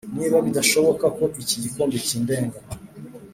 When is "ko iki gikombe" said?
1.17-1.97